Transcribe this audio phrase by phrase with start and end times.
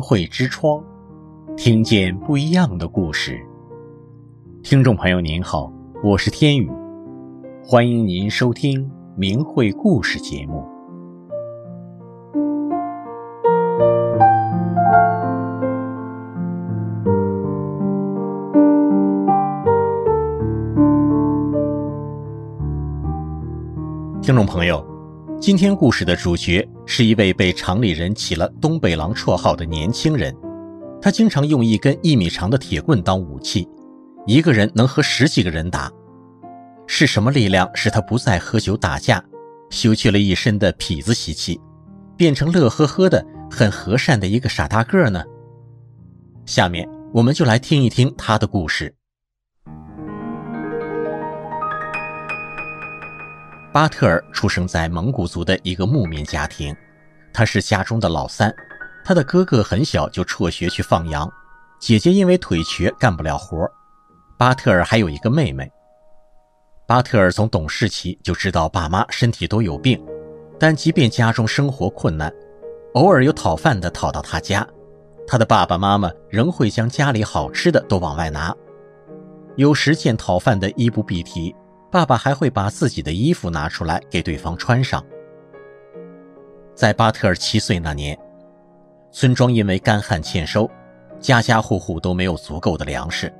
[0.00, 0.82] 明慧之窗，
[1.58, 3.38] 听见不一样的故事。
[4.62, 5.70] 听众朋友您好，
[6.02, 6.70] 我是天宇，
[7.62, 10.64] 欢迎您收听明慧故事节目。
[24.22, 24.82] 听众朋友，
[25.40, 30.36] 今天故事的主角是一位被城里人起了“东北狼”绰号的年轻人。
[31.00, 33.66] 他经常用一根一米长的铁棍当武器，
[34.26, 35.90] 一个人能和十几个人打。
[36.86, 39.24] 是什么力量使他不再喝酒打架，
[39.70, 41.58] 修去了一身的痞子习气，
[42.18, 45.24] 变成乐呵呵的、很和善的一个傻大个呢？
[46.44, 48.94] 下面我们就来听一听他的故事。
[53.72, 56.74] 巴特尔出生在蒙古族的一个牧民家庭，
[57.32, 58.52] 他是家中的老三。
[59.04, 61.30] 他的哥哥很小就辍学去放羊，
[61.78, 63.70] 姐姐因为腿瘸干不了活。
[64.36, 65.70] 巴特尔还有一个妹妹。
[66.84, 70.04] 巴特尔从懂事起就知道爸妈身体都有病，
[70.58, 72.32] 但即便家中生活困难，
[72.94, 74.66] 偶尔有讨饭的讨到他家，
[75.28, 78.52] 他的爸爸妈妈仍会将家里好吃的都往外拿。
[79.54, 81.54] 有时见讨饭的衣不蔽体。
[81.90, 85.04] 爸爸还会把自己的衣服拿出来给对方穿上。
[86.74, 88.16] 在巴特尔七岁那年，
[89.10, 90.70] 村庄因为干旱欠收，
[91.18, 93.32] 家家户户都没有足够的粮食，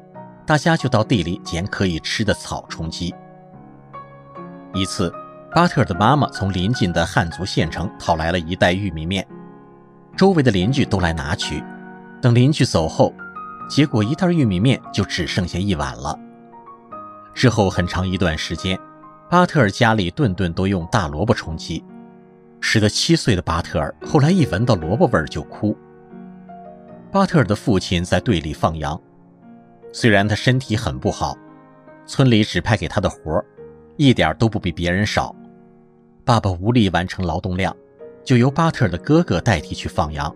[0.45, 3.15] 大家就到地里捡可以吃的草充饥。
[4.75, 5.12] 一次，
[5.55, 9.25] 巴特尔的妈妈从邻近的汉族县城讨来了一袋玉米面，
[10.17, 11.62] 周围的邻居都来拿取。
[12.21, 13.15] 等邻居走后，
[13.71, 16.19] 结果一袋玉米面就只剩下一碗了。
[17.34, 18.78] 之后很长一段时间，
[19.31, 21.83] 巴特尔家里顿顿都用大萝卜充饥，
[22.60, 25.77] 使得七岁的巴特尔后来一闻到萝卜味就哭。
[27.10, 29.00] 巴特尔的父亲在队里放羊，
[29.93, 31.37] 虽然他身体很不好，
[32.06, 33.43] 村里指派给他的活
[33.97, 35.34] 一点都不比别人少。
[36.25, 37.75] 爸爸无力完成劳动量，
[38.25, 40.33] 就由巴特尔的哥哥代替去放羊。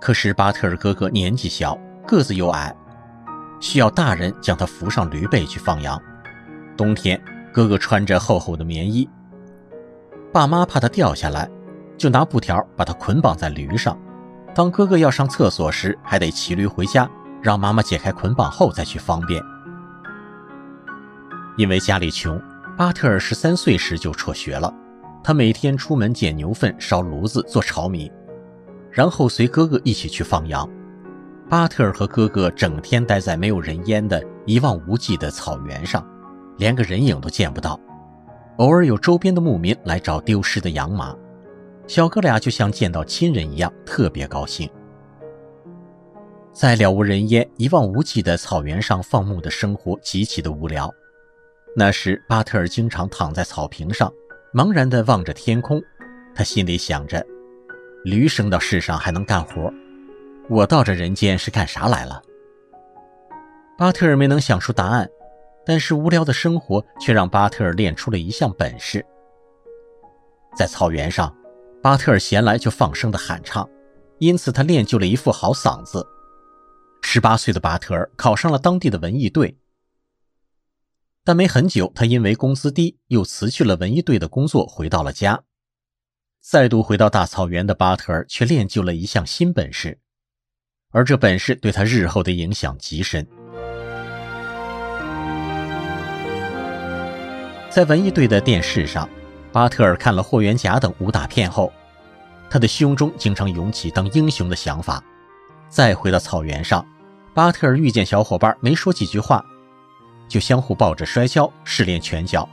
[0.00, 1.76] 可是巴特尔哥哥年纪小，
[2.06, 2.74] 个子又矮。
[3.60, 6.00] 需要大人将他扶上驴背去放羊。
[6.78, 7.20] 冬天，
[7.52, 9.10] 哥哥穿着厚厚的棉衣，
[10.32, 11.50] 爸妈怕他掉下来，
[11.96, 13.98] 就拿布条把他捆绑在驴上。
[14.54, 17.10] 当哥哥要上厕所时，还得骑驴回家，
[17.42, 19.42] 让妈妈解开捆绑后再去方便。
[21.56, 22.40] 因为家里穷，
[22.76, 24.72] 巴特尔十三岁时就辍学了。
[25.24, 28.08] 他每天出门捡牛粪烧炉子做炒米，
[28.92, 30.66] 然后随哥哥一起去放羊。
[31.48, 36.06] 巴特尔和哥哥整天待在没有人烟的一望无际的草原上，
[36.58, 37.80] 连个人影都见不到。
[38.58, 41.16] 偶尔有周边的牧民来找丢失的羊马，
[41.86, 44.68] 小哥俩就像见到亲人一样，特别高兴。
[46.52, 50.92] 在了无人烟、一望无际的草原上放牧的生活极其的无聊。
[51.76, 54.12] 那时，巴特尔经常躺在草坪上，
[54.52, 55.80] 茫然地望着天空。
[56.34, 57.24] 他心里想着：
[58.04, 59.72] 驴生到世上还能干活。
[60.48, 62.20] 我到这人间是干啥来了？
[63.76, 65.08] 巴特尔没能想出答案，
[65.68, 69.04] 但是无聊的生活却让巴特尔练出了一项本事。
[70.56, 71.36] 在草原上，
[71.82, 73.68] 巴特尔闲来就放声的喊唱，
[74.18, 76.06] 因此他练就了一副好嗓子。
[77.02, 79.58] 十八岁的巴特尔考上了当地的文艺队，
[81.22, 85.42] 但没很久，他因为工资低，又辞去了文艺队的工作，回到了家。
[86.40, 90.00] 再度回到大草原的巴特尔却练就了一项新本事。
[90.92, 93.28] 而这本事对他日后的影响极深。
[97.70, 99.08] 在文艺队的电视上，
[99.52, 101.72] 巴特尔看了霍元甲等武打片后，
[102.48, 105.02] 他的胸中经常涌起当英雄的想法。
[105.68, 106.84] 再回到草原上，
[107.34, 109.44] 巴特尔遇见小伙伴，没说几句话，
[110.26, 112.48] 就相互抱着摔跤试练拳脚。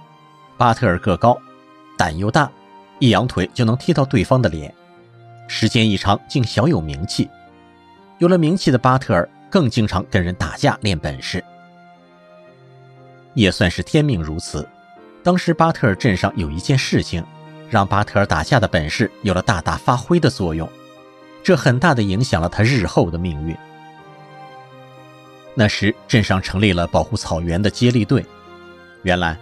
[0.57, 1.37] 巴特尔个高，
[1.97, 2.51] 胆又大，
[2.99, 4.73] 一扬腿就能踢到对方的脸，
[5.47, 7.29] 时间一长，竟小有名气。
[8.17, 11.43] 有了名气的巴特尔更经常跟人打架练本事，
[13.33, 14.67] 也算是天命如此。
[15.25, 17.25] 当时巴特尔镇上有一件事情，
[17.67, 20.69] 让巴特尔打架的本事有了大大发挥的作用，
[21.41, 23.57] 这很大的影响了他日后的命运。
[25.55, 28.23] 那时镇上成立了保护草原的接力队，
[29.01, 29.35] 原来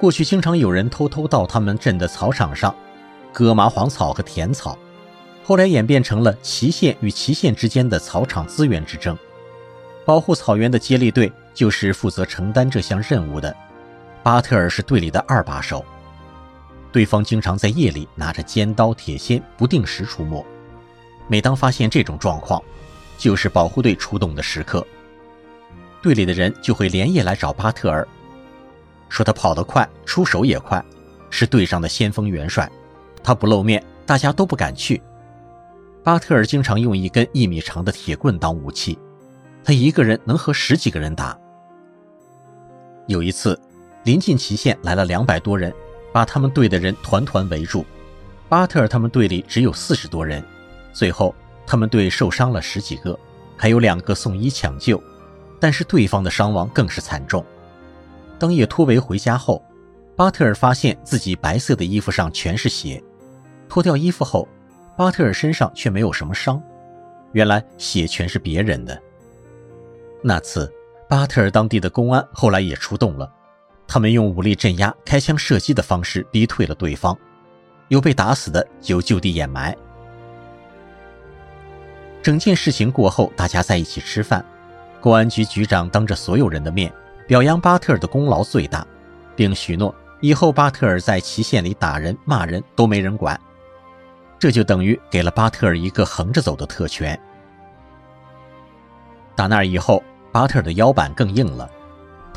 [0.00, 2.74] 过去经常有人偷偷到他们镇的草场上
[3.32, 4.76] 割麻黄草和甜草。
[5.44, 9.16] 后来演变成了祁县与祁县之间的草场资源之争，
[10.04, 13.54] 保护草原的接力队就是负责承担这项任务的。
[14.28, 15.82] 巴特尔是队里的二把手，
[16.92, 20.44] 对方经常在夜里拿着尖刀、铁锨不定时出没。
[21.28, 22.62] 每当发现这种状况，
[23.16, 24.86] 就是保护队出动的时刻。
[26.02, 28.06] 队里的人就会连夜来找巴特尔，
[29.08, 30.84] 说他跑得快，出手也快，
[31.30, 32.70] 是队上的先锋元帅。
[33.24, 35.00] 他不露面，大家都不敢去。
[36.04, 38.98] 巴特尔经常用一根一米长的铁棍当武器，
[39.64, 41.34] 他一个人能和十几个人打。
[43.06, 43.58] 有一次，
[44.08, 45.70] 临近期限来了两百多人，
[46.14, 47.84] 把他们队的人团团围住。
[48.48, 50.42] 巴特尔他们队里只有四十多人，
[50.94, 51.34] 最后
[51.66, 53.18] 他们队受伤了十几个，
[53.54, 54.98] 还有两个送医抢救。
[55.60, 57.44] 但是对方的伤亡更是惨重。
[58.38, 59.62] 当夜突围回家后，
[60.16, 63.04] 巴特尔发现自己白色的衣服上全是血。
[63.68, 64.48] 脱掉衣服后，
[64.96, 66.58] 巴特尔身上却没有什么伤。
[67.32, 68.98] 原来血全是别人的。
[70.22, 70.72] 那次，
[71.10, 73.30] 巴特尔当地的公安后来也出动了，
[73.88, 77.16] 他们用武力镇压、开枪射击的方式逼退了对方。
[77.88, 79.74] 有被打死的就就地掩埋。
[82.22, 84.44] 整件事情过后，大家在一起吃饭。
[85.00, 86.92] 公安局局长当着所有人的面
[87.26, 88.86] 表扬巴特尔的功劳最大，
[89.34, 93.40] 并许诺以后巴特尔在祁县里打人骂人都没人管，
[94.38, 97.18] 这就等于给了巴特尔一个横着走的特权。
[99.34, 101.70] 打那以后，巴特尔的腰板更硬了。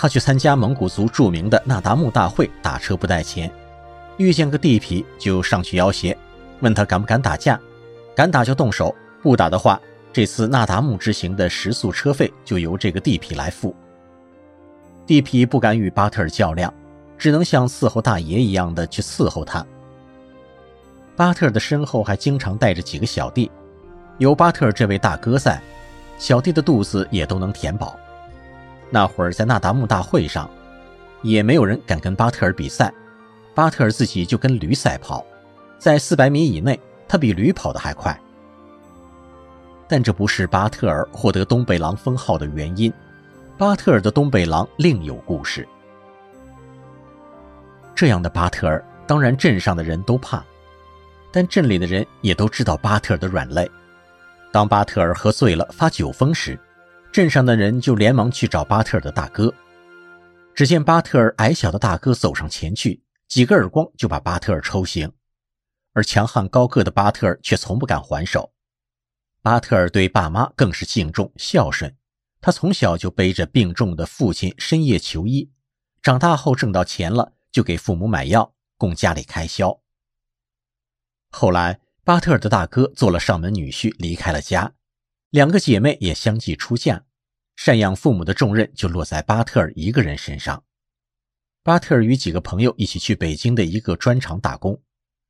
[0.01, 3.51] 他去参加蒙古族著名的那达慕大会，打车不带钱，
[4.17, 6.17] 遇见个地痞就上去要挟，
[6.61, 7.59] 问他敢不敢打架，
[8.15, 9.79] 敢打就动手，不打的话。
[10.11, 13.75] 这次那达慕之行的食宿车费就由这个地痞来付。
[15.05, 16.73] 地痞不敢与巴特尔较量，
[17.15, 19.63] 只能像伺候大爷一样的去伺候他。
[21.15, 23.51] 巴特尔的身后还经常带着几个小弟，
[24.17, 25.61] 有巴特尔这位大哥在，
[26.17, 27.95] 小弟的肚子也都能填饱。
[28.91, 30.47] 那会儿在那达慕大会上，
[31.23, 32.93] 也没有人敢跟巴特尔比赛，
[33.55, 35.25] 巴特尔自己就跟驴赛跑，
[35.79, 38.15] 在四百米以内，他比驴跑得还快。
[39.87, 42.93] 但这不是巴特尔获得东北狼封号的原因。
[43.57, 45.67] 巴特尔的东北狼另有故事。
[47.93, 50.43] 这样的巴特尔，当然镇上的人都怕，
[51.31, 53.69] 但镇里的人也都知道巴特尔的软肋。
[54.51, 56.59] 当巴特尔喝醉了发酒疯时，
[57.11, 59.53] 镇上的人就连忙去找巴特尔的大哥。
[60.55, 65.11] 只见巴特尔矮小的大哥走上前去，几个耳光就把巴特尔抽醒，
[65.93, 68.53] 而强悍高个的巴特尔却从不敢还手。
[69.41, 71.95] 巴特尔对爸妈更是敬重孝顺，
[72.39, 75.51] 他从小就背着病重的父亲深夜求医，
[76.01, 79.81] 长大后挣到钱了就给父母买药，供家里开销。
[81.31, 84.73] 后来，巴特尔的大哥做了上门女婿，离开了家，
[85.31, 87.05] 两个姐妹也相继出嫁，
[87.57, 90.65] 赡养父母的重任就落在巴特尔一个人身上。
[91.63, 94.83] 巴特尔与几个朋友一起去北京的一个砖厂打工，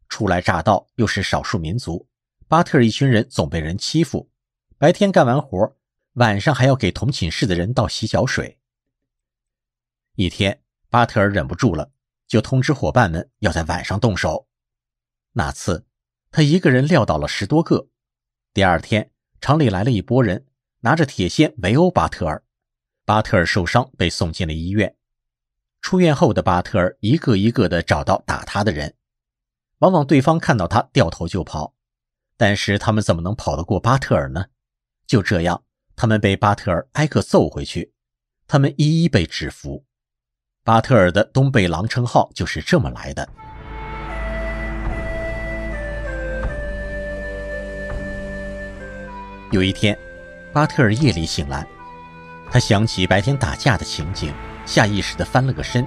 [0.09, 2.07] 初来乍到，又是少数民族。
[2.47, 4.31] 巴特尔一群人总被人欺负，
[4.79, 5.77] 白天干完活，
[6.13, 8.57] 晚上还要给同寝室的人倒洗脚水。
[10.15, 11.91] 一天，巴特尔忍不住了，
[12.27, 14.47] 就通知伙伴们要在晚上动手。
[15.33, 15.85] 那次，
[16.31, 17.89] 他一个人撂倒了十多个。
[18.51, 20.45] 第二天，厂里来了一波人，
[20.81, 22.43] 拿着铁锨围殴巴特尔。
[23.05, 24.95] 巴特尔受伤，被送进了医院。
[25.81, 28.93] 出院后的巴特尔一个一个的找到打他的人，
[29.79, 31.73] 往往对方看到他掉头就跑。
[32.37, 34.45] 但是他们怎么能跑得过巴特尔呢？
[35.07, 35.63] 就这样，
[35.95, 37.93] 他们被巴特尔挨个揍回去，
[38.47, 39.83] 他们一一被制服。
[40.63, 43.27] 巴特尔的东北狼称号就是这么来的。
[49.51, 49.97] 有一天，
[50.53, 51.67] 巴特尔夜里醒来，
[52.49, 54.33] 他想起白天打架的情景，
[54.65, 55.85] 下意识地翻了个身，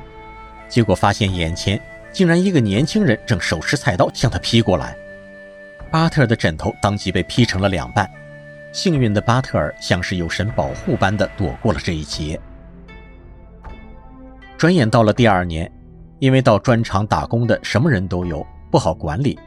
[0.68, 1.80] 结果发现眼前
[2.12, 4.94] 竟然一个年轻人正手持菜刀向他劈过来。
[5.90, 8.06] 巴特尔的枕头当即被劈成了两半，
[8.70, 12.38] 幸运的巴特尔像是有神保护般的躲过了这一劫。
[14.58, 15.72] 转眼到了第二年，
[16.18, 19.38] 因为到砖厂打工的什么人都有，不好管理。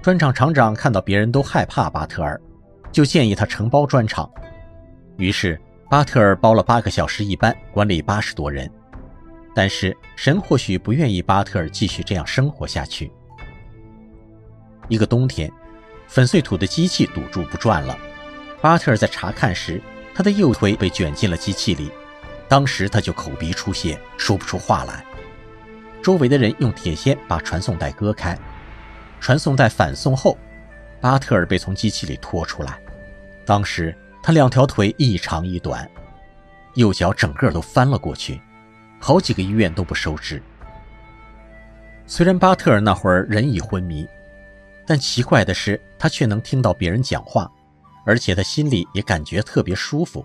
[0.00, 2.40] 砖厂厂长看到别人都害怕巴特尔，
[2.94, 4.30] 就建议他承包砖厂。
[5.18, 5.60] 于是
[5.90, 8.70] 巴特尔包了八个小时一班，管理八十多人。
[9.54, 13.12] 但是神或许不愿意巴特尔继续这样生活下去。
[14.88, 15.52] 一个冬天。
[16.06, 17.98] 粉碎土的机器堵住不转了，
[18.60, 19.80] 巴特尔在查看时，
[20.14, 21.90] 他的右腿被卷进了机器里，
[22.46, 25.02] 当时他就口鼻出血，说不出话来。
[26.02, 28.38] 周围的人用铁锨把传送带割开，
[29.18, 30.36] 传送带反送后，
[31.00, 32.78] 巴特尔被从机器里拖出来。
[33.46, 35.88] 当时他两条腿一长一短，
[36.74, 38.40] 右脚整个都翻了过去，
[39.00, 40.42] 好几个医院都不收治。
[42.06, 44.06] 虽然巴特尔那会儿人已昏迷。
[44.86, 47.50] 但奇怪的是，他却能听到别人讲话，
[48.04, 50.22] 而且他心里也感觉特别舒服，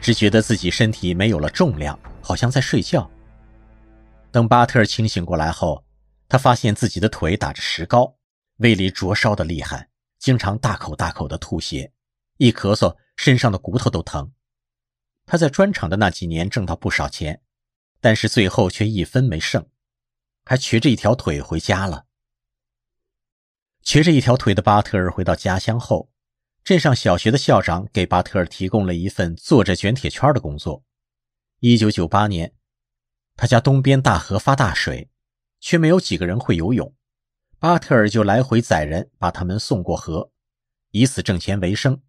[0.00, 3.06] 只觉得自己身体没有了重量，好像在睡觉。
[4.30, 5.84] 等巴特尔清醒过来后，
[6.26, 8.14] 他发现自己的腿打着石膏，
[8.60, 9.88] 胃里灼烧的厉害，
[10.24, 11.92] 经常大口大口的吐血，
[12.38, 14.32] 一咳嗽身上的骨头都疼。
[15.26, 17.42] 他在砖厂的那几年挣到不少钱，
[18.00, 19.68] 但是最后却一分没剩，
[20.42, 22.06] 还瘸着一条腿回家了。
[23.82, 26.10] 瘸着一条腿的巴特尔回到家乡后，
[26.64, 30.82] 镇上小学的校长给巴特尔提供了一份坐着卷铁圈的工作。
[31.60, 32.54] 1998年，
[33.36, 35.10] 他家东边大河发大水，
[35.60, 36.94] 却没有几个人会游泳，
[37.64, 40.30] 巴特尔就来回载人把他们送过河，
[40.90, 42.02] 以此挣钱为生。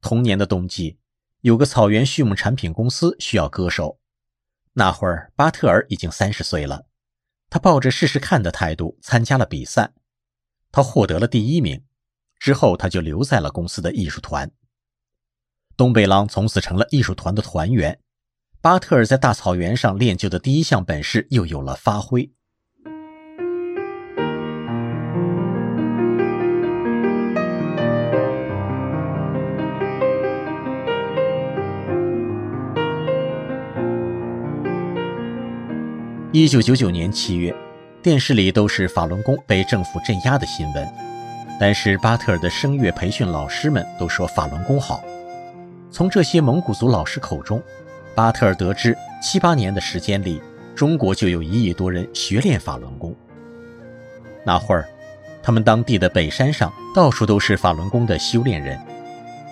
[0.00, 1.00] 同年的冬季，
[1.40, 3.98] 有个草原畜牧产品公司需要歌手，
[4.74, 6.86] 那会儿巴特尔已经三十岁了，
[7.50, 9.92] 他抱着试试看的态度参加了比赛。
[10.70, 11.84] 他获得了第一名，
[12.38, 14.52] 之后他就留在了公司的艺术团。
[15.76, 17.98] 东北狼从此成了艺术团的团员。
[18.60, 22.32] 巴特尔在大草原上练就的第一项本事又有了发挥。
[36.38, 37.54] 一九九九年七月。
[38.02, 40.86] 电视里都是法轮功被政府镇压的新闻，
[41.58, 45.02] 但是巴特尔的声乐培训老师们都说法轮功好。
[45.90, 47.62] 从这些蒙古族老师口中，
[48.14, 50.42] 巴特尔得知七八年的时间里，
[50.74, 53.16] 中国就有一亿多人学练法轮功。
[54.44, 54.86] 那会儿，
[55.42, 58.78] 他们当地的北山上到处都是法轮功的修炼人，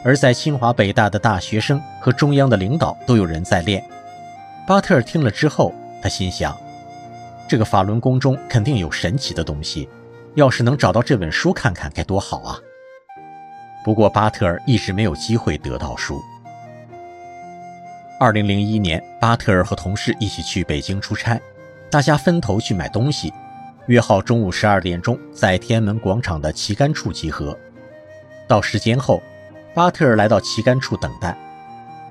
[0.05, 3.83] 而在清华北大的大学生和中央的领导都有人在练。
[4.67, 5.73] 巴特尔听了之后，
[6.03, 6.55] 他心想。
[7.55, 9.89] 这个法轮功中肯定有神奇的东西，
[10.35, 12.59] 要是能找到这本书看看，该多好啊！
[13.85, 16.21] 不过巴特尔一直没有机会得到书。
[18.19, 21.41] 二零零一年，巴特尔和同事一起去北京出差，
[21.89, 23.33] 大家分头去买东西，
[23.87, 27.57] 约好中午十二点钟在天安门广场的旗杆处集合。
[28.49, 29.23] 到时间后，
[29.77, 31.39] 巴特尔来到旗杆处等待，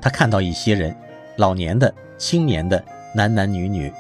[0.02, 0.96] 他看到一些人，
[1.36, 2.82] 老年的、青年的、
[3.14, 3.92] 男男女女。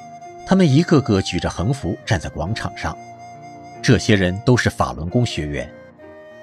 [0.45, 2.95] 他们一个个举着横幅站在广场上，
[3.81, 5.71] 这些人都是法轮功学员。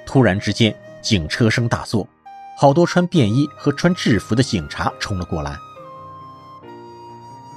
[0.06, 2.08] 突然之间，警车声大作，
[2.56, 5.56] 好多穿便衣和穿制服的警察冲了过来。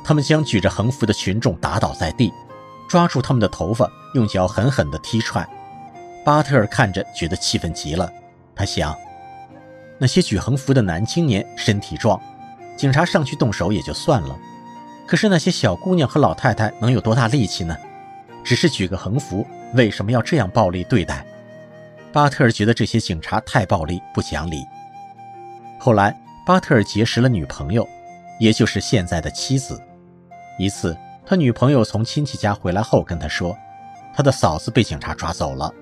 [0.04, 2.32] 他们将举着横幅的群众打倒在地，
[2.90, 5.48] 抓住他们的头发，用脚狠狠地踢踹。
[6.26, 8.12] 巴特尔看着觉得气愤极了，
[8.54, 8.96] 他想，
[9.98, 12.22] 那些举横幅的男青年身体壮，
[12.78, 14.38] 警察上去动手也就算了。
[15.06, 17.76] 可是那些小姑娘和老太太能有多大力气呢？
[18.44, 21.26] 只是举个横幅，为什么要这样暴力对待？
[22.12, 24.66] 巴特尔觉得这些警察太暴力、不讲理。
[25.80, 27.88] 后来，巴特尔结识了女朋友，
[28.40, 29.82] 也就是现在的妻子。
[30.60, 33.58] 一次，他女朋友从亲戚家回来后跟他说，
[34.14, 35.74] 他的嫂子被警察抓走了。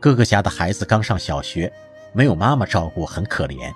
[0.00, 1.72] 哥哥家的孩子刚上小学，
[2.12, 3.72] 没有妈妈照顾，很可怜。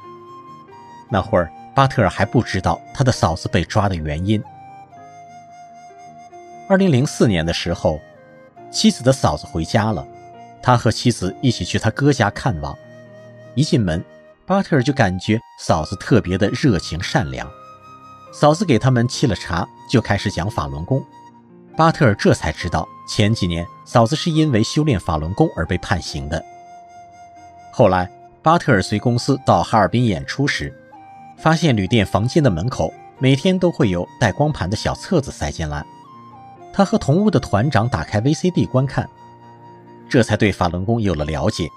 [1.10, 1.50] 那会儿。
[1.78, 4.42] 巴特尔还不知道他的嫂子被抓的原因。
[6.68, 8.00] 二零零四年的时候，
[8.68, 10.04] 妻子的嫂子回家了，
[10.60, 12.76] 他和妻子一起去他哥家看望。
[13.54, 14.04] 一进门，
[14.44, 17.48] 巴特尔就感觉嫂子特别的热情善良。
[18.32, 21.00] 嫂子给他们沏了茶，就开始讲法轮功。
[21.76, 26.44] 巴特尔这才知道，前几年嫂子是因为修炼法轮功而被判刑的。
[27.70, 28.10] 后来，
[28.42, 30.76] 巴特尔随公司到哈尔滨演出时，
[31.38, 35.84] 发现旅店房间的门口每天都会有带光盘的小册子塞进来，
[36.72, 39.08] 他和同屋的团长打开 VCD 观看，
[40.08, 41.68] 这才对法轮功有了了解。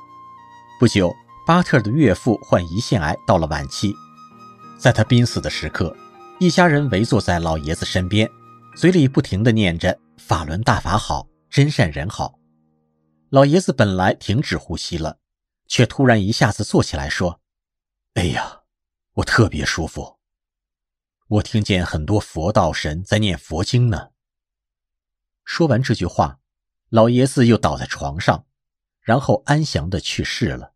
[0.79, 1.15] 不久，
[1.45, 3.93] 巴特的岳父患胰腺癌到了晚期，
[4.79, 5.95] 在他濒死的时刻，
[6.39, 8.29] 一家人围坐在老爷子身边，
[8.75, 12.33] 嘴里不停地念着“法轮大法好，真善人好”。
[13.29, 15.17] 老爷子本来停止呼吸了，
[15.67, 17.39] 却突然一下子坐起来说
[18.15, 18.57] ：“哎呀！”
[19.15, 20.19] 我特别舒服，
[21.27, 24.11] 我听见很多佛道神在念佛经呢。
[25.43, 26.39] 说完这句话，
[26.87, 28.45] 老爷子又倒在床上，
[29.01, 30.73] 然后安详的去世了。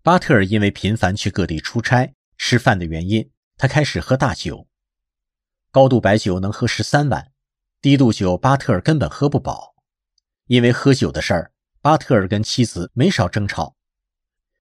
[0.00, 4.68] 巴特尔因为频繁去各地出差、吃饭的原因，他开始喝大酒。
[5.72, 7.32] 高度白酒能喝十三碗，
[7.80, 9.74] 低度酒巴特尔根本喝不饱。
[10.46, 13.74] 因为喝酒的事儿，巴特尔跟妻子没少争吵。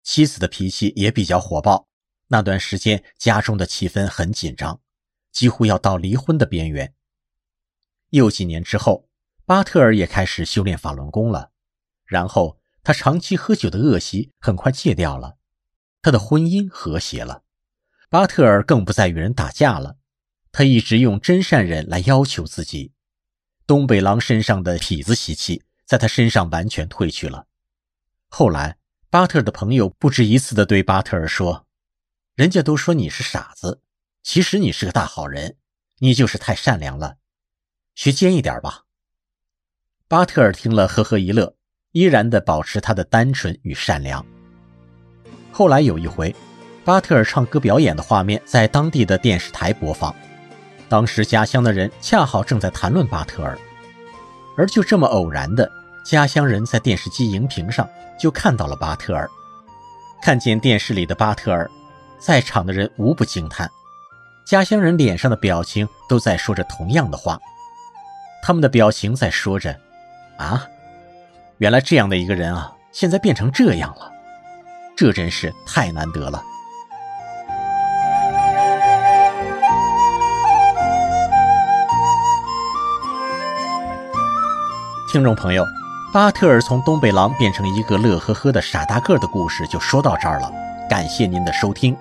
[0.03, 1.88] 妻子的脾气也比较火爆，
[2.27, 4.81] 那段时间家中的气氛很紧张，
[5.31, 6.93] 几乎要到离婚的边缘。
[8.10, 9.07] 又几年之后，
[9.45, 11.51] 巴特尔也开始修炼法轮功了，
[12.05, 15.38] 然后他长期喝酒的恶习很快戒掉了，
[16.01, 17.43] 他的婚姻和谐了。
[18.10, 19.98] 巴特尔更不再与人打架了，
[20.51, 22.93] 他一直用真善忍来要求自己。
[23.65, 27.48] 东北狼身上的痞子习气在他身上完全褪去了。
[28.27, 28.77] 后来，
[29.13, 31.67] 巴特尔的朋友不止一次地对巴特尔说
[32.34, 33.79] ：“人家都说你是傻子，
[34.24, 35.55] 其实你是个大好人，
[36.00, 37.17] 你就是太善良了，
[37.93, 38.86] 学尖一点吧。”
[40.10, 41.55] 巴特尔听了，呵呵一乐，
[41.91, 44.25] 依然地保持他的单纯与善良。
[45.51, 46.36] 后来有一回，
[46.84, 50.12] 巴特尔唱歌表演的画面在当地的电视台播放。
[50.89, 53.55] 当时家乡的人恰好正在谈论巴特尔，
[54.58, 55.72] 而就这么偶然的，
[56.03, 57.88] 家乡人在电视机荧屏上
[58.19, 59.29] 就看到了巴特尔。
[60.22, 61.69] 看见电视里的巴特尔，
[62.19, 63.69] 在场的人无不惊叹。
[64.45, 67.39] 家乡人脸上的表情都在说着同样的话，
[68.41, 69.77] 他们的表情在说着
[70.38, 70.65] ：“啊，
[71.57, 74.12] 原来这样的一个人啊，现在变成这样了，
[74.98, 76.43] 这真是太难得了。”
[85.10, 85.63] 听众朋友，
[86.13, 90.51] 巴特尔从东北狼变成一个乐呵呵的傻大个的故事就说到这儿了，
[90.88, 91.98] 感谢您的收听。